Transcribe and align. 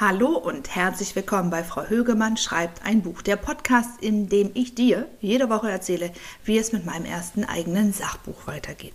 Hallo 0.00 0.28
und 0.28 0.76
herzlich 0.76 1.16
willkommen 1.16 1.50
bei 1.50 1.64
Frau 1.64 1.82
Högemann 1.82 2.36
schreibt 2.36 2.84
ein 2.84 3.02
Buch, 3.02 3.20
der 3.20 3.34
Podcast, 3.34 4.00
in 4.00 4.28
dem 4.28 4.52
ich 4.54 4.76
dir 4.76 5.08
jede 5.20 5.50
Woche 5.50 5.72
erzähle, 5.72 6.12
wie 6.44 6.56
es 6.56 6.70
mit 6.70 6.86
meinem 6.86 7.04
ersten 7.04 7.42
eigenen 7.42 7.92
Sachbuch 7.92 8.46
weitergeht. 8.46 8.94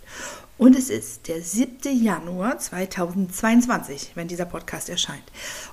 Und 0.56 0.74
es 0.74 0.88
ist 0.88 1.28
der 1.28 1.42
7. 1.42 2.02
Januar 2.02 2.58
2022, 2.58 4.12
wenn 4.14 4.28
dieser 4.28 4.46
Podcast 4.46 4.88
erscheint. 4.88 5.24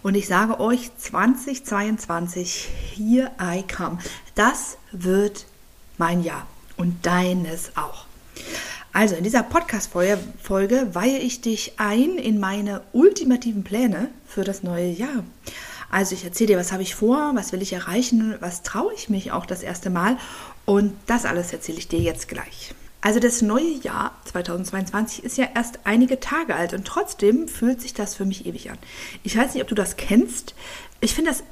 Und 0.04 0.16
ich 0.16 0.28
sage 0.28 0.60
euch 0.60 0.92
2022, 0.98 2.68
here 2.94 3.32
I 3.42 3.64
come. 3.64 4.00
Das 4.36 4.78
wird 4.92 5.46
mein 5.98 6.26
Jahr 6.26 6.46
und 6.76 7.06
deines 7.06 7.78
auch. 7.78 8.06
Also 8.94 9.16
in 9.16 9.24
dieser 9.24 9.44
Podcast-Folge 9.44 10.90
weihe 10.94 11.18
ich 11.20 11.40
dich 11.40 11.74
ein 11.78 12.18
in 12.18 12.40
meine 12.40 12.82
ultimativen 12.92 13.64
Pläne 13.64 14.10
für 14.26 14.44
das 14.44 14.64
neue 14.64 14.90
Jahr. 14.90 15.24
Also 15.90 16.14
ich 16.14 16.26
erzähle 16.26 16.48
dir, 16.48 16.58
was 16.58 16.74
habe 16.74 16.84
ich 16.84 16.96
vor, 16.96 17.32
was 17.34 17.54
will 17.54 17.62
ich 17.62 17.72
erreichen, 17.72 18.36
was 18.42 18.64
traue 18.64 18.94
ich 18.94 19.10
mich 19.10 19.32
auch 19.32 19.46
das 19.46 19.64
erste 19.64 19.90
Mal 19.90 20.18
und 20.66 20.94
das 21.08 21.26
alles 21.26 21.54
erzähle 21.54 21.78
ich 21.78 21.88
dir 21.88 22.00
jetzt 22.00 22.28
gleich. 22.28 22.74
Also 23.00 23.20
das 23.20 23.42
neue 23.42 23.74
Jahr 23.82 24.16
2022 24.26 25.24
ist 25.24 25.38
ja 25.38 25.48
erst 25.56 25.80
einige 25.86 26.20
Tage 26.20 26.56
alt 26.56 26.74
und 26.74 26.86
trotzdem 26.86 27.48
fühlt 27.48 27.82
sich 27.82 27.94
das 27.94 28.16
für 28.16 28.26
mich 28.26 28.46
ewig 28.46 28.72
an. 28.72 28.78
Ich 29.24 29.38
weiß 29.38 29.54
nicht, 29.54 29.64
ob 29.64 29.70
du 29.70 29.76
das 29.76 29.96
kennst. 29.96 30.54
Ich 31.00 31.16
finde 31.16 31.32
das 31.32 31.44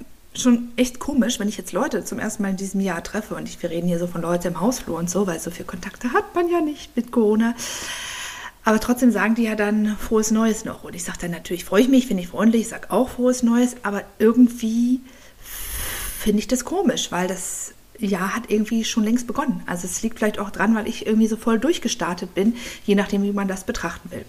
schon 0.42 0.72
echt 0.76 1.00
komisch, 1.00 1.40
wenn 1.40 1.48
ich 1.48 1.58
jetzt 1.58 1.74
Leute 1.74 2.04
zum 2.04 2.20
ersten 2.20 2.44
Mal 2.44 2.50
in 2.50 2.58
diesem 2.58 2.82
Jahr 2.82 3.04
treffe 3.04 3.36
und 3.36 3.48
ich, 3.48 3.62
wir 3.62 3.70
reden 3.70 3.88
hier 3.88 4.00
so 4.00 4.08
von 4.08 4.22
Leuten 4.22 4.48
im 4.48 4.60
Hausflur 4.60 4.98
und 4.98 5.10
so, 5.10 5.28
weil 5.28 5.40
so 5.40 5.52
viele 5.52 5.66
Kontakte 5.66 6.14
hat 6.14 6.36
man 6.36 6.50
ja 6.50 6.62
nicht 6.62 6.96
mit 6.96 7.12
Corona. 7.12 7.56
Aber 8.66 8.80
trotzdem 8.80 9.12
sagen 9.12 9.36
die 9.36 9.44
ja 9.44 9.56
dann 9.56 9.98
frohes 9.98 10.32
Neues 10.32 10.66
noch. 10.66 10.84
Und 10.84 10.96
ich 10.96 11.04
sage 11.04 11.18
dann 11.22 11.32
natürlich, 11.32 11.66
freue 11.66 11.82
ich 11.82 11.88
mich, 11.88 12.08
finde 12.08 12.24
ich 12.24 12.30
freundlich, 12.30 12.64
ich 12.64 12.68
sage 12.68 12.92
auch 12.92 13.10
frohes 13.10 13.42
Neues, 13.44 13.78
aber 13.84 14.04
irgendwie 14.20 15.02
finde 16.20 16.40
ich 16.40 16.48
das 16.48 16.66
komisch, 16.66 17.12
weil 17.12 17.28
das 17.28 17.74
Jahr 18.00 18.36
hat 18.36 18.50
irgendwie 18.50 18.84
schon 18.84 19.04
längst 19.04 19.28
begonnen. 19.28 19.62
Also 19.66 19.86
es 19.86 20.02
liegt 20.02 20.20
vielleicht 20.20 20.40
auch 20.40 20.50
dran, 20.50 20.76
weil 20.76 20.88
ich 20.88 21.06
irgendwie 21.06 21.28
so 21.28 21.38
voll 21.38 21.60
durchgestartet 21.60 22.34
bin, 22.34 22.56
je 22.86 22.96
nachdem, 22.96 23.24
wie 23.24 23.32
man 23.32 23.48
das 23.48 23.64
betrachten 23.64 24.12
will. 24.12 24.26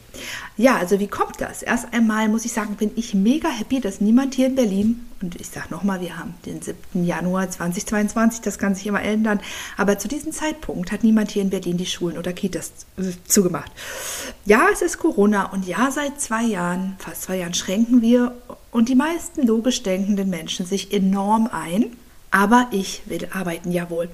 Ja, 0.57 0.77
also 0.77 1.01
wie 1.01 1.07
kommt 1.07 1.41
das? 1.41 1.63
Erst 1.63 1.93
einmal 1.93 2.29
muss 2.29 2.45
ich 2.45 2.53
sagen, 2.53 2.77
bin 2.77 2.91
ich 2.97 3.15
mega 3.15 3.49
happy, 3.49 3.81
dass 3.81 4.01
niemand 4.01 4.35
hier 4.35 4.47
in 4.47 4.55
Berlin, 4.55 5.07
und 5.23 5.41
ich 5.41 5.49
sage 5.49 5.67
nochmal, 5.71 6.01
wir 6.01 6.19
haben 6.19 6.35
den 6.47 6.63
7. 6.63 7.05
Januar 7.05 7.51
2022, 7.51 8.41
das 8.41 8.59
kann 8.59 8.75
sich 8.75 8.87
immer 8.87 9.03
ändern, 9.03 9.41
aber 9.77 9.99
zu 9.99 10.09
diesem 10.09 10.33
Zeitpunkt 10.33 10.93
hat 10.93 11.05
niemand 11.05 11.31
hier 11.31 11.43
in 11.43 11.51
Berlin 11.51 11.77
die 11.77 11.87
Schulen 11.87 12.19
oder 12.19 12.33
Kitas 12.33 12.73
zugemacht. 13.27 13.71
Ja, 14.47 14.69
es 14.73 14.83
ist 14.83 14.99
Corona 14.99 15.47
und 15.53 15.67
ja, 15.67 15.91
seit 15.91 16.21
zwei 16.21 16.45
Jahren, 16.45 16.97
fast 16.99 17.23
zwei 17.23 17.39
Jahren, 17.39 17.55
schränken 17.55 18.03
wir 18.03 18.35
und 18.71 18.89
die 18.89 18.95
meisten 18.95 19.47
logisch 19.47 19.83
denkenden 19.83 20.31
Menschen 20.31 20.67
sich 20.67 20.93
enorm 20.93 21.49
ein 21.53 21.97
aber 22.31 22.69
ich 22.71 23.03
will 23.07 23.29
arbeiten, 23.33 23.73
jawohl. 23.73 24.09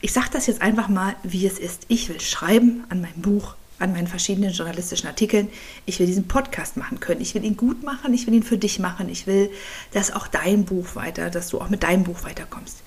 Ich 0.00 0.12
sage 0.12 0.28
das 0.32 0.46
jetzt 0.46 0.60
einfach 0.60 0.88
mal, 0.88 1.16
wie 1.22 1.46
es 1.46 1.58
ist. 1.58 1.84
Ich 1.88 2.08
will 2.08 2.20
schreiben 2.20 2.84
an 2.90 3.00
meinem 3.00 3.22
Buch, 3.22 3.54
an 3.78 3.92
meinen 3.92 4.06
verschiedenen 4.06 4.52
journalistischen 4.52 5.08
Artikeln. 5.08 5.48
Ich 5.86 5.98
will 5.98 6.06
diesen 6.06 6.28
Podcast 6.28 6.76
machen 6.76 7.00
können. 7.00 7.20
Ich 7.20 7.34
will 7.34 7.44
ihn 7.44 7.56
gut 7.56 7.82
machen. 7.82 8.12
Ich 8.12 8.26
will 8.26 8.34
ihn 8.34 8.42
für 8.42 8.58
dich 8.58 8.78
machen. 8.78 9.08
Ich 9.08 9.26
will, 9.26 9.50
dass 9.92 10.12
auch 10.12 10.28
dein 10.28 10.64
Buch 10.64 10.94
weiter, 10.94 11.30
dass 11.30 11.48
du 11.48 11.60
auch 11.60 11.70
mit 11.70 11.82
deinem 11.82 12.04
Buch 12.04 12.24
weiterkommst. 12.24 12.82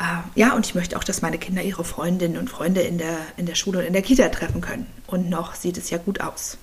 Äh, 0.00 0.40
ja, 0.40 0.54
und 0.54 0.64
ich 0.64 0.74
möchte 0.74 0.96
auch, 0.96 1.04
dass 1.04 1.22
meine 1.22 1.38
Kinder 1.38 1.62
ihre 1.62 1.84
Freundinnen 1.84 2.38
und 2.38 2.48
Freunde 2.48 2.80
in 2.80 2.98
der, 2.98 3.18
in 3.36 3.46
der 3.46 3.56
Schule 3.56 3.80
und 3.80 3.84
in 3.84 3.92
der 3.92 4.02
Kita 4.02 4.28
treffen 4.30 4.62
können. 4.62 4.86
Und 5.06 5.28
noch 5.28 5.54
sieht 5.54 5.76
es 5.76 5.90
ja 5.90 5.98
gut 5.98 6.20
aus. 6.20 6.56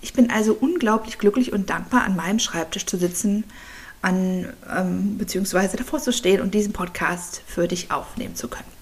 Ich 0.00 0.12
bin 0.12 0.30
also 0.30 0.56
unglaublich 0.58 1.18
glücklich 1.18 1.52
und 1.52 1.70
dankbar, 1.70 2.04
an 2.04 2.16
meinem 2.16 2.38
Schreibtisch 2.38 2.86
zu 2.86 2.96
sitzen 2.96 3.44
an, 4.02 4.52
ähm, 4.74 5.18
beziehungsweise 5.18 5.76
davor 5.76 6.00
zu 6.00 6.12
stehen 6.12 6.40
und 6.40 6.54
diesen 6.54 6.72
Podcast 6.72 7.42
für 7.46 7.68
dich 7.68 7.90
aufnehmen 7.90 8.36
zu 8.36 8.48
können. 8.48 8.78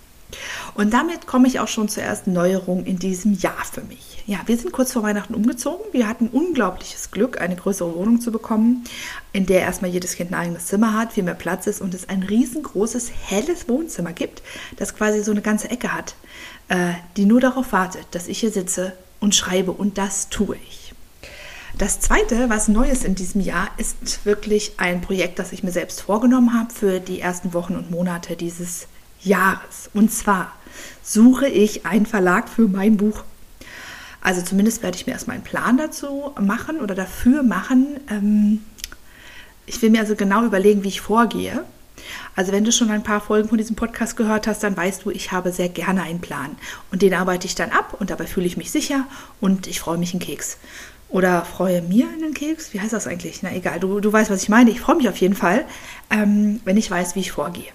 Und 0.74 0.92
damit 0.92 1.26
komme 1.26 1.46
ich 1.48 1.60
auch 1.60 1.68
schon 1.68 1.88
zur 1.88 2.02
ersten 2.02 2.32
Neuerung 2.32 2.84
in 2.84 2.98
diesem 2.98 3.32
Jahr 3.34 3.64
für 3.70 3.82
mich. 3.82 4.22
Ja, 4.26 4.40
wir 4.46 4.56
sind 4.56 4.72
kurz 4.72 4.92
vor 4.92 5.04
Weihnachten 5.04 5.34
umgezogen. 5.34 5.86
Wir 5.92 6.08
hatten 6.08 6.28
unglaubliches 6.28 7.12
Glück, 7.12 7.40
eine 7.40 7.54
größere 7.54 7.94
Wohnung 7.94 8.20
zu 8.20 8.32
bekommen, 8.32 8.84
in 9.32 9.46
der 9.46 9.60
erstmal 9.60 9.90
jedes 9.90 10.16
Kind 10.16 10.32
ein 10.32 10.34
eigenes 10.34 10.66
Zimmer 10.66 10.94
hat, 10.94 11.12
viel 11.12 11.22
mehr 11.22 11.34
Platz 11.34 11.68
ist 11.68 11.80
und 11.80 11.94
es 11.94 12.08
ein 12.08 12.24
riesengroßes, 12.24 13.12
helles 13.26 13.68
Wohnzimmer 13.68 14.12
gibt, 14.12 14.42
das 14.76 14.96
quasi 14.96 15.22
so 15.22 15.30
eine 15.30 15.42
ganze 15.42 15.70
Ecke 15.70 15.94
hat, 15.94 16.16
äh, 16.68 16.94
die 17.16 17.24
nur 17.24 17.40
darauf 17.40 17.72
wartet, 17.72 18.06
dass 18.10 18.26
ich 18.26 18.40
hier 18.40 18.50
sitze 18.50 18.92
und 19.20 19.34
schreibe. 19.36 19.70
Und 19.70 19.96
das 19.96 20.28
tue 20.28 20.56
ich. 20.68 20.85
Das 21.78 22.00
zweite, 22.00 22.48
was 22.48 22.68
Neues 22.68 23.04
in 23.04 23.14
diesem 23.14 23.42
Jahr, 23.42 23.68
ist 23.76 24.24
wirklich 24.24 24.72
ein 24.78 25.02
Projekt, 25.02 25.38
das 25.38 25.52
ich 25.52 25.62
mir 25.62 25.72
selbst 25.72 26.00
vorgenommen 26.00 26.58
habe 26.58 26.72
für 26.72 27.00
die 27.00 27.20
ersten 27.20 27.52
Wochen 27.52 27.76
und 27.76 27.90
Monate 27.90 28.34
dieses 28.34 28.86
Jahres. 29.20 29.90
Und 29.92 30.10
zwar 30.10 30.52
suche 31.02 31.48
ich 31.48 31.84
einen 31.84 32.06
Verlag 32.06 32.48
für 32.48 32.66
mein 32.66 32.96
Buch. 32.96 33.24
Also 34.22 34.40
zumindest 34.40 34.82
werde 34.82 34.96
ich 34.96 35.06
mir 35.06 35.12
erstmal 35.12 35.34
einen 35.34 35.44
Plan 35.44 35.76
dazu 35.76 36.32
machen 36.40 36.80
oder 36.80 36.94
dafür 36.94 37.42
machen. 37.42 38.00
Ähm, 38.10 38.64
ich 39.66 39.82
will 39.82 39.90
mir 39.90 40.00
also 40.00 40.16
genau 40.16 40.46
überlegen, 40.46 40.82
wie 40.82 40.88
ich 40.88 41.02
vorgehe. 41.02 41.62
Also 42.36 42.52
wenn 42.52 42.64
du 42.64 42.72
schon 42.72 42.90
ein 42.90 43.02
paar 43.02 43.20
Folgen 43.20 43.50
von 43.50 43.58
diesem 43.58 43.76
Podcast 43.76 44.16
gehört 44.16 44.46
hast, 44.46 44.62
dann 44.62 44.76
weißt 44.78 45.04
du, 45.04 45.10
ich 45.10 45.30
habe 45.30 45.52
sehr 45.52 45.68
gerne 45.68 46.02
einen 46.02 46.22
Plan. 46.22 46.56
Und 46.90 47.02
den 47.02 47.12
arbeite 47.12 47.46
ich 47.46 47.54
dann 47.54 47.70
ab 47.70 47.96
und 47.98 48.08
dabei 48.08 48.26
fühle 48.26 48.46
ich 48.46 48.56
mich 48.56 48.70
sicher 48.70 49.04
und 49.42 49.66
ich 49.66 49.80
freue 49.80 49.98
mich 49.98 50.14
einen 50.14 50.20
Keks. 50.20 50.56
Oder 51.08 51.44
freue 51.44 51.82
mir 51.82 52.08
einen 52.08 52.34
Keks? 52.34 52.74
Wie 52.74 52.80
heißt 52.80 52.92
das 52.92 53.06
eigentlich? 53.06 53.42
Na 53.42 53.54
egal, 53.54 53.78
du, 53.80 54.00
du 54.00 54.12
weißt, 54.12 54.30
was 54.30 54.42
ich 54.42 54.48
meine. 54.48 54.70
Ich 54.70 54.80
freue 54.80 54.96
mich 54.96 55.08
auf 55.08 55.16
jeden 55.18 55.36
Fall, 55.36 55.64
ähm, 56.10 56.60
wenn 56.64 56.76
ich 56.76 56.90
weiß, 56.90 57.14
wie 57.14 57.20
ich 57.20 57.32
vorgehe. 57.32 57.70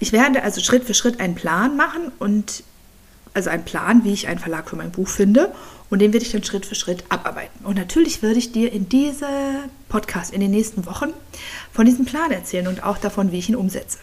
Ich 0.00 0.12
werde 0.12 0.42
also 0.42 0.60
Schritt 0.60 0.84
für 0.84 0.94
Schritt 0.94 1.20
einen 1.20 1.34
Plan 1.34 1.76
machen 1.76 2.12
und 2.18 2.64
also 3.34 3.48
einen 3.48 3.64
Plan, 3.64 4.04
wie 4.04 4.12
ich 4.12 4.28
einen 4.28 4.38
Verlag 4.38 4.68
für 4.68 4.76
mein 4.76 4.90
Buch 4.90 5.08
finde 5.08 5.52
und 5.88 6.00
den 6.00 6.12
werde 6.12 6.24
ich 6.24 6.32
dann 6.32 6.44
Schritt 6.44 6.66
für 6.66 6.74
Schritt 6.74 7.04
abarbeiten. 7.08 7.64
Und 7.64 7.76
natürlich 7.76 8.22
würde 8.22 8.38
ich 8.38 8.52
dir 8.52 8.72
in 8.72 8.88
diesem 8.88 9.28
Podcast 9.88 10.32
in 10.32 10.40
den 10.40 10.50
nächsten 10.50 10.86
Wochen 10.86 11.12
von 11.72 11.86
diesem 11.86 12.04
Plan 12.04 12.30
erzählen 12.30 12.66
und 12.66 12.82
auch 12.82 12.98
davon, 12.98 13.32
wie 13.32 13.38
ich 13.38 13.48
ihn 13.48 13.56
umsetze. 13.56 13.98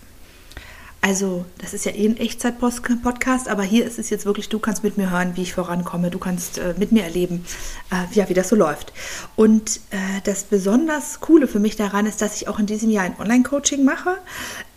Also, 1.02 1.46
das 1.60 1.74
ist 1.74 1.86
ja 1.86 1.94
eh 1.94 2.06
ein 2.06 2.18
Echtzeit-Podcast, 2.18 3.48
aber 3.48 3.64
hier 3.64 3.86
ist 3.86 4.00
es 4.00 4.10
jetzt 4.10 4.26
wirklich, 4.26 4.50
du 4.50 4.60
kannst 4.60 4.84
mit 4.84 4.98
mir 4.98 5.10
hören, 5.10 5.38
wie 5.38 5.44
ich 5.44 5.54
vorankomme, 5.54 6.10
du 6.10 6.20
kannst 6.20 6.58
äh, 6.58 6.76
mit 6.78 6.92
mir 6.92 7.04
erleben, 7.04 7.46
äh, 7.90 8.14
ja, 8.14 8.28
wie 8.28 8.34
das 8.34 8.50
so 8.50 8.58
läuft. 8.58 8.92
Und 9.38 9.78
äh, 9.92 9.98
das 10.26 10.44
besonders 10.44 11.22
Coole 11.22 11.48
für 11.48 11.60
mich 11.60 11.78
daran 11.78 12.06
ist, 12.06 12.22
dass 12.22 12.36
ich 12.36 12.50
auch 12.50 12.60
in 12.60 12.66
diesem 12.66 12.90
Jahr 12.90 13.06
ein 13.06 13.18
Online-Coaching 13.18 13.86
mache, 13.86 14.18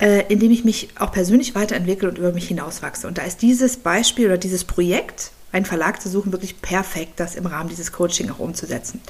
äh, 0.00 0.24
in 0.32 0.38
dem 0.38 0.52
ich 0.52 0.64
mich 0.64 0.90
auch 0.96 1.10
persönlich 1.10 1.56
weiterentwickle 1.56 2.08
und 2.08 2.18
über 2.18 2.32
mich 2.32 2.46
hinauswachse. 2.46 3.08
Und 3.08 3.18
da 3.18 3.22
ist 3.22 3.42
dieses 3.42 3.76
Beispiel 3.78 4.26
oder 4.26 4.38
dieses 4.38 4.62
Projekt, 4.62 5.32
einen 5.50 5.66
Verlag 5.66 6.00
zu 6.00 6.08
suchen, 6.08 6.30
wirklich 6.30 6.62
perfekt, 6.62 7.14
das 7.16 7.34
im 7.34 7.46
Rahmen 7.46 7.68
dieses 7.68 7.90
Coaching 7.90 8.30
auch 8.30 8.38
umzusetzen. 8.38 9.00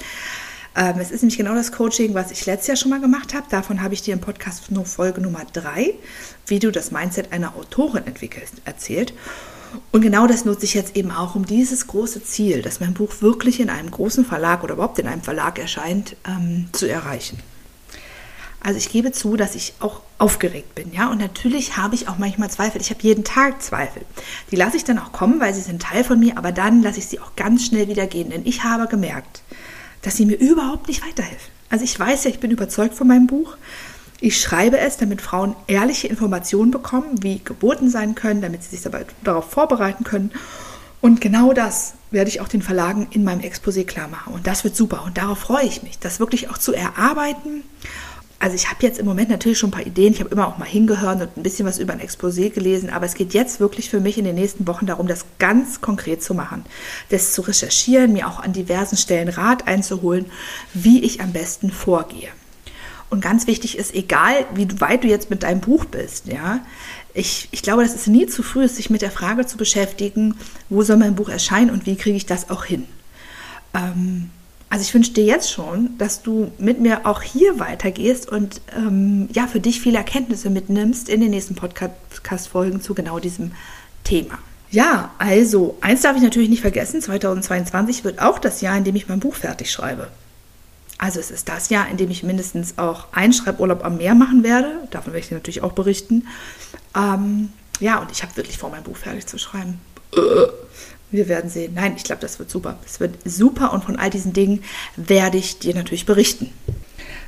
Ähm, 0.75 0.99
es 0.99 1.11
ist 1.11 1.23
nämlich 1.23 1.37
genau 1.37 1.55
das 1.55 1.73
Coaching, 1.73 2.15
was 2.15 2.31
ich 2.31 2.47
letztes 2.47 2.69
Jahr 2.69 2.77
schon 2.77 2.91
mal 2.91 3.01
gemacht 3.01 3.35
habe. 3.35 3.47
Davon 3.51 3.83
habe 3.83 3.95
ich 3.95 4.03
dir 4.03 4.15
im 4.15 4.21
Podcast 4.21 4.65
Folge 4.85 5.21
Nummer 5.21 5.45
3, 5.53 5.95
wie 6.47 6.59
du 6.59 6.71
das 6.71 6.91
Mindset 6.91 7.33
einer 7.33 7.55
Autorin 7.57 8.07
entwickelst, 8.07 8.55
erzählt. 8.65 9.13
Und 9.91 10.03
genau 10.03 10.27
das 10.27 10.45
nutze 10.45 10.65
ich 10.65 10.75
jetzt 10.75 10.97
eben 10.97 11.11
auch, 11.11 11.35
um 11.35 11.47
dieses 11.47 11.87
große 11.87 12.25
Ziel, 12.25 12.63
dass 12.63 12.81
mein 12.81 12.95
Buch 12.95 13.21
wirklich 13.21 13.61
in 13.61 13.71
einem 13.71 13.91
großen 13.91 14.25
Verlag 14.25 14.63
oder 14.65 14.75
überhaupt 14.75 14.99
in 14.99 15.07
einem 15.07 15.23
Verlag 15.23 15.59
erscheint, 15.59 16.17
ähm, 16.27 16.69
zu 16.73 16.89
erreichen. 16.89 17.39
Also 18.61 18.79
ich 18.79 18.91
gebe 18.91 19.11
zu, 19.13 19.37
dass 19.37 19.57
ich 19.57 19.75
auch 19.81 20.03
aufgeregt 20.19 20.75
bin, 20.77 20.93
ja. 20.93 21.11
Und 21.11 21.19
natürlich 21.19 21.77
habe 21.77 21.97
ich 21.97 22.09
auch 22.09 22.19
manchmal 22.19 22.49
Zweifel. 22.49 22.81
Ich 22.81 22.91
habe 22.91 23.03
jeden 23.03 23.25
Tag 23.25 23.61
Zweifel. 23.61 24.03
Die 24.51 24.57
lasse 24.57 24.77
ich 24.77 24.85
dann 24.85 24.99
auch 24.99 25.13
kommen, 25.13 25.41
weil 25.41 25.53
sie 25.53 25.63
sind 25.63 25.83
Teil 25.83 26.05
von 26.05 26.21
mir, 26.21 26.39
aber 26.39 26.53
dann 26.53 26.81
lasse 26.81 27.01
ich 27.01 27.07
sie 27.07 27.19
auch 27.19 27.35
ganz 27.35 27.67
schnell 27.67 27.89
wieder 27.89 28.07
gehen. 28.07 28.31
Denn 28.31 28.47
ich 28.47 28.63
habe 28.63 28.87
gemerkt, 28.87 29.43
dass 30.03 30.17
sie 30.17 30.27
mir 30.27 30.35
überhaupt 30.35 30.89
nicht 30.89 31.07
weiterhelfen. 31.07 31.53
Also 31.71 31.85
ich 31.85 31.99
weiß 31.99 32.25
ja, 32.25 32.31
ich 32.31 32.41
bin 32.41 32.51
überzeugt 32.51 32.95
von 32.95 33.09
meinem 33.09 33.27
Buch. 33.27 33.57
Ich 34.21 34.41
schreibe 34.41 34.79
es, 34.79 34.99
damit 34.99 35.21
Frauen 35.21 35.57
ehrliche 35.67 36.07
Informationen 36.07 36.71
bekommen, 36.71 37.23
wie 37.23 37.41
Geburten 37.43 37.91
sein 37.91 38.15
können, 38.15 38.43
damit 38.43 38.63
sie 38.63 38.71
sich 38.71 38.83
dabei, 38.83 39.07
darauf 39.25 39.51
vorbereiten 39.51 40.05
können. 40.05 40.31
Und 41.01 41.21
genau 41.21 41.53
das 41.53 41.95
werde 42.13 42.31
ich 42.31 42.41
auch 42.41 42.47
den 42.47 42.63
Verlagen 42.63 43.09
in 43.11 43.25
meinem 43.25 43.41
Exposé 43.41 43.85
klar 43.85 44.07
machen. 44.07 44.35
Und 44.35 44.47
das 44.47 44.63
wird 44.63 44.77
super. 44.77 45.03
Und 45.05 45.19
darauf 45.19 45.39
freue 45.39 45.65
ich 45.65 45.83
mich, 45.83 45.99
das 45.99 46.21
wirklich 46.21 46.51
auch 46.51 46.59
zu 46.59 46.73
erarbeiten 46.73 47.65
also 48.43 48.57
ich 48.57 48.69
habe 48.69 48.83
jetzt 48.83 48.99
im 48.99 49.07
Moment 49.07 49.31
natürlich 49.31 49.57
schon 49.57 49.69
ein 49.69 49.73
paar 49.73 49.87
Ideen. 49.87 50.13
Ich 50.13 50.19
habe 50.19 50.31
immer 50.31 50.49
auch 50.49 50.59
mal 50.59 50.67
hingehört 50.67 51.23
und 51.23 51.37
ein 51.37 51.45
bisschen 51.45 51.65
was 51.65 51.79
über 51.79 51.93
ein 51.93 52.01
Exposé 52.01 52.51
gelesen. 52.51 52.91
Aber 52.91 53.07
es 53.07 53.15
geht 53.15 53.35
jetzt 53.35 53.61
wirklich 53.61 53.89
für 53.89 54.01
mich 54.01 54.19
in 54.19 54.25
den 54.25 54.35
nächsten 54.35 54.67
Wochen 54.67 54.85
darum, 54.85 55.07
das 55.07 55.27
ganz 55.39 55.81
konkret 55.81 56.25
zu 56.25 56.35
machen. 56.35 56.65
Das 57.11 57.35
zu 57.35 57.43
recherchieren, 57.43 58.13
mir 58.13 58.27
auch 58.27 58.41
an 58.41 58.53
diversen 58.53 58.97
Stellen 58.97 59.29
Rat 59.29 59.69
einzuholen, 59.69 60.27
wie 60.75 61.05
ich 61.05 61.21
am 61.21 61.33
besten 61.33 61.71
vorgehe. 61.71 62.31
Und 63.11 63.21
ganz 63.21 63.47
wichtig 63.47 63.79
ist, 63.79 63.95
egal 63.95 64.45
wie 64.57 64.81
weit 64.81 65.05
du 65.05 65.09
jetzt 65.09 65.31
mit 65.31 65.45
deinem 65.45 65.61
Buch 65.61 65.85
bist, 65.85 66.27
ja, 66.27 66.67
ich, 67.15 67.49
ich 67.53 67.63
glaube, 67.63 67.85
das 67.85 67.95
ist 67.95 68.09
nie 68.09 68.27
zu 68.27 68.43
früh, 68.43 68.67
sich 68.67 68.91
mit 68.91 69.03
der 69.03 69.13
Frage 69.13 69.47
zu 69.47 69.57
beschäftigen, 69.57 70.35
wo 70.69 70.83
soll 70.83 70.97
mein 70.97 71.15
Buch 71.15 71.29
erscheinen 71.29 71.71
und 71.71 71.87
wie 71.87 71.95
kriege 71.95 72.17
ich 72.17 72.27
das 72.27 72.51
auch 72.51 72.65
hin. 72.65 72.87
Ähm, 73.73 74.31
Also 74.73 74.85
ich 74.85 74.95
wünsche 74.95 75.13
dir 75.13 75.27
jetzt 75.27 75.53
schon, 75.53 75.99
dass 75.99 76.23
du 76.23 76.51
mit 76.57 76.81
mir 76.81 77.07
auch 77.07 77.21
hier 77.21 77.61
weitergehst 77.61 78.27
und 78.33 78.63
ähm, 78.75 79.29
ja, 79.31 79.47
für 79.47 79.61
dich 79.61 79.83
viele 79.83 79.99
Erkenntnisse 79.99 80.49
mitnimmst 80.49 81.11
in 81.11 81.21
den 81.21 81.29
nächsten 81.29 81.55
Podcast-Folgen 81.55 82.81
zu 82.81 82.95
genau 82.95 83.19
diesem 83.19 83.53
Thema. 84.03 84.39
Ja, 84.71 85.11
also 85.19 85.77
eins 85.83 86.01
darf 86.01 86.17
ich 86.17 86.23
natürlich 86.23 86.49
nicht 86.49 86.63
vergessen, 86.63 87.03
2022 87.03 88.03
wird 88.03 88.23
auch 88.23 88.39
das 88.39 88.63
Jahr, 88.63 88.75
in 88.79 88.85
dem 88.85 88.97
ich 88.97 89.09
mein 89.11 89.21
Buch 89.21 89.35
fertig 89.35 89.71
schreibe. 89.71 90.09
Also 90.97 91.21
es 91.21 91.31
ist 91.31 91.51
das 91.51 91.69
Jahr, 91.69 91.91
in 91.91 91.99
dem 91.99 92.11
ich 92.11 92.23
mindestens 92.23 92.79
auch 92.79 93.09
einen 93.13 93.35
Schreiburlaub 93.35 93.85
am 93.85 93.99
Meer 93.99 94.15
machen 94.15 94.43
werde. 94.43 94.89
Davon 94.91 95.13
werde 95.13 95.23
ich 95.23 95.29
dir 95.29 95.35
natürlich 95.35 95.63
auch 95.63 95.73
berichten. 95.73 96.27
Ähm, 96.97 97.53
ja, 97.79 97.99
und 97.99 98.11
ich 98.11 98.23
habe 98.23 98.35
wirklich 98.39 98.57
vor, 98.57 98.71
mein 98.71 98.85
Buch 98.85 98.97
fertig 98.97 99.27
zu 99.27 99.37
schreiben. 99.37 99.79
Wir 101.11 101.29
werden 101.29 101.51
sehen. 101.51 101.75
Nein, 101.75 101.95
ich 101.97 102.05
glaube, 102.05 102.23
das 102.23 102.39
wird 102.39 102.51
super. 102.51 102.79
Es 102.87 102.99
wird 103.01 103.17
super 103.25 103.73
und 103.73 103.85
von 103.85 103.97
all 103.97 104.11
diesen 104.11 104.33
Dingen 104.33 104.65
werde 104.97 105.37
ich 105.39 105.59
dir 105.59 105.75
natürlich 105.75 106.07
berichten. 106.07 106.51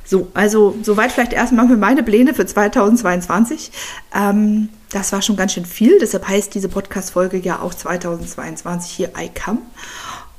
So, 0.03 0.27
also 0.33 0.75
soweit 0.83 1.11
vielleicht 1.11 1.33
erstmal 1.33 1.67
für 1.67 1.77
meine 1.77 2.03
Pläne 2.03 2.33
für 2.33 2.45
2022. 2.45 3.71
Ähm, 4.13 4.69
das 4.91 5.11
war 5.11 5.21
schon 5.21 5.35
ganz 5.35 5.53
schön 5.53 5.65
viel, 5.65 5.99
deshalb 5.99 6.27
heißt 6.27 6.53
diese 6.53 6.69
Podcast-Folge 6.69 7.37
ja 7.37 7.59
auch 7.59 7.73
2022 7.73 8.91
hier 8.91 9.11
I 9.17 9.29
Come. 9.29 9.59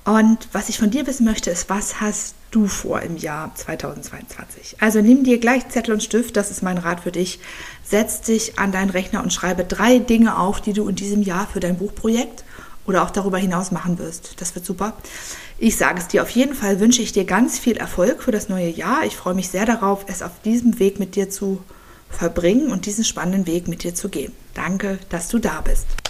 Und 0.07 0.49
was 0.53 0.69
ich 0.69 0.79
von 0.79 0.91
dir 0.91 1.05
wissen 1.09 1.27
möchte, 1.27 1.51
ist, 1.51 1.69
was 1.69 2.01
hast 2.01 2.37
du 2.53 2.69
vor 2.69 3.03
im 3.03 3.17
Jahr 3.17 3.53
2022? 3.57 4.77
Also 4.79 5.01
nimm 5.01 5.25
dir 5.25 5.39
gleich 5.39 5.69
Zettel 5.69 5.95
und 5.95 6.03
Stift, 6.03 6.37
das 6.37 6.53
ist 6.53 6.63
mein 6.63 6.79
Rat 6.79 7.01
für 7.01 7.11
dich. 7.11 7.41
Setz 7.83 8.21
dich 8.21 8.57
an 8.57 8.71
deinen 8.71 8.91
Rechner 8.91 9.21
und 9.21 9.33
schreibe 9.33 9.65
drei 9.65 9.99
Dinge 9.99 10.39
auf, 10.39 10.61
die 10.61 10.75
du 10.75 10.89
in 10.89 10.95
diesem 10.95 11.23
Jahr 11.23 11.49
für 11.53 11.59
dein 11.59 11.77
Buchprojekt 11.77 12.45
oder 12.87 13.03
auch 13.03 13.11
darüber 13.11 13.39
hinaus 13.39 13.73
machen 13.73 13.99
wirst. 13.99 14.41
Das 14.41 14.55
wird 14.55 14.65
super. 14.65 14.93
Ich 15.59 15.77
sage 15.77 15.99
es 15.99 16.07
dir 16.07 16.23
auf 16.23 16.31
jeden 16.31 16.55
Fall, 16.55 16.79
wünsche 16.79 17.03
ich 17.03 17.11
dir 17.11 17.25
ganz 17.25 17.59
viel 17.59 17.77
Erfolg 17.77 18.23
für 18.23 18.31
das 18.31 18.49
neue 18.49 18.69
Jahr. 18.69 19.05
Ich 19.05 19.17
freue 19.17 19.35
mich 19.35 19.49
sehr 19.49 19.67
darauf, 19.67 20.05
es 20.07 20.23
auf 20.23 20.41
diesem 20.45 20.79
Weg 20.79 21.01
mit 21.01 21.17
dir 21.17 21.31
zu 21.31 21.65
verbringen 22.11 22.71
und 22.71 22.87
diesen 22.87 23.03
spannenden 23.03 23.49
Weg 23.49 23.67
mit 23.67 23.83
dir 23.83 23.97
zu 23.97 24.09
gehen. 24.09 24.33
Danke, 24.55 25.01
dass 25.09 25.27
du 25.27 25.41
da 25.41 25.63
bist. 25.63 26.06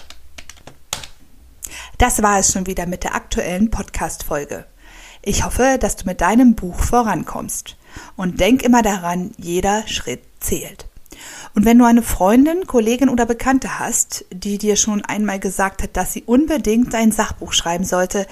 Das 1.98 2.22
war 2.22 2.38
es 2.38 2.52
schon 2.52 2.66
wieder 2.66 2.87
mit 2.87 3.04
der 3.04 3.14
aktuellen 3.14 3.70
Podcast-Folge. 3.70 4.66
Ich 5.22 5.44
hoffe, 5.44 5.78
dass 5.81 5.96
du 5.96 6.04
mit 6.04 6.20
deinem 6.20 6.54
Buch 6.54 6.78
vorankommst. 6.78 7.76
Und 8.16 8.38
denk 8.38 8.62
immer 8.62 8.82
daran, 8.82 9.32
jeder 9.38 9.87
Schritt 9.88 10.22
zählt. 10.38 10.87
Und 11.54 11.64
wenn 11.64 11.78
du 11.78 11.87
eine 11.87 12.02
Freundin, 12.02 12.66
Kollegin 12.66 13.08
oder 13.08 13.25
Bekannte 13.25 13.78
hast, 13.78 14.26
die 14.31 14.58
dir 14.58 14.76
schon 14.76 15.02
einmal 15.06 15.40
gesagt 15.40 15.82
hat, 15.82 15.96
dass 15.96 16.12
sie 16.12 16.25
unbedingt 16.25 16.94
ein 16.94 17.12
Sachbuch 17.12 17.54
schreiben 17.54 17.84
sollte, 17.84 18.26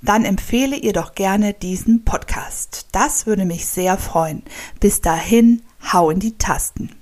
dann 0.00 0.24
empfehle 0.24 0.76
ihr 0.76 0.94
doch 0.94 1.14
gerne 1.14 1.52
diesen 1.52 2.04
Podcast. 2.04 2.86
Das 2.92 3.26
würde 3.26 3.44
mich 3.44 3.66
sehr 3.66 3.98
freuen. 3.98 4.42
Bis 4.80 5.02
dahin, 5.02 5.62
hau 5.92 6.08
in 6.08 6.18
die 6.18 6.38
Tasten. 6.38 7.01